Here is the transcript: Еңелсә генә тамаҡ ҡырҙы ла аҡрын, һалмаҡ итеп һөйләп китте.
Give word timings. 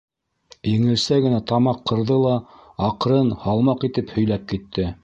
Еңелсә 0.69 1.19
генә 1.27 1.41
тамаҡ 1.51 1.83
ҡырҙы 1.91 2.19
ла 2.25 2.33
аҡрын, 2.89 3.33
һалмаҡ 3.47 3.91
итеп 3.91 4.15
һөйләп 4.19 4.53
китте. 4.55 4.93